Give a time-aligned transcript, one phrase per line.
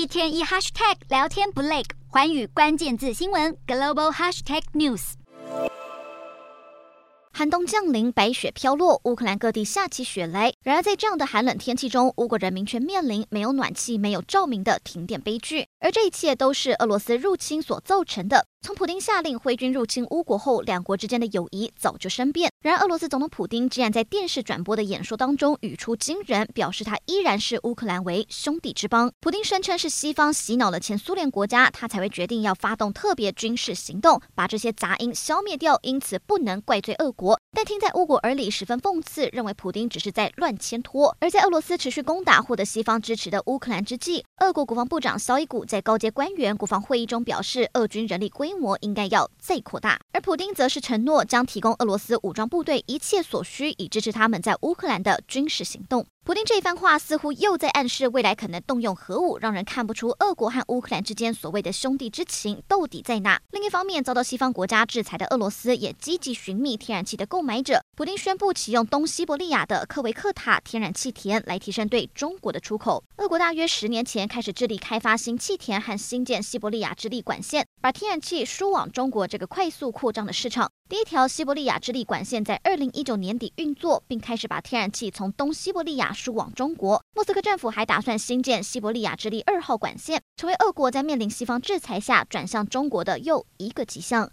[0.00, 5.12] 一天一 hashtag 聊天不累，寰宇关键字新闻 global hashtag news。
[7.30, 10.54] 寒冬降临，白雪飘落，乌克兰各地下起雪来。
[10.62, 15.66] 然而，在这样的寒冷天气中，乌国人民却面临没有暖气、没有照明的停电悲剧。
[15.80, 18.46] 而这一切都是俄罗斯入侵所造成的。
[18.62, 22.50] 从普丁下令挥军入侵乌国后，两国之间的友谊早就生变。
[22.60, 29.10] 然而，俄罗斯总统普丁竟然在电视转播的演说当中语出惊人，表示他依然视乌克兰为兄弟之邦。
[29.18, 35.78] 普丁声称是西方洗脑了前苏联国家，他才会决定要发动特别军事行动，把这些杂音消灭掉。
[35.80, 37.40] 因此，不能怪罪俄国。
[37.52, 41.16] 但听在乌国耳里十分讽刺，认为普丁只是在乱牵拖。
[41.20, 56.04] 而在俄罗斯持续攻打、获得西方支持的乌克兰之际，俄国国防部长萧伊古在高阶官员国防会议中表示，俄军人力规规模应该要再扩大，而普丁则是承诺将提供俄罗斯武装部队一切所需，以支持他们在乌克兰的军事行动。
[56.30, 63.42] 普丁这一番话似乎又在暗示未来可能动用核武，让人看不出俄国和乌克兰之间所谓的兄弟之情到底在哪。
[63.50, 67.82] 另一方面，遭到西方国家制裁的俄罗斯也积极寻觅天然气的购买者。
[67.96, 73.02] 普丁宣布启用东西伯利亚的科维克塔天然气田来提升对中国的出口。
[73.16, 80.70] 俄国大约十年前开始致力开发新气田和新建西伯利亚之力管线，把天然气输往中国这个快速扩张的市场。
[80.88, 87.02] 第一条西伯利亚之力管线在二零一九年底运作，并开始把天然气从东西伯利亚输往中国。
[87.14, 94.28] 莫斯科政府还打算新建西伯利亚之力二号管线，成为俄国在面临西方制裁下转向中国的又一个迹象。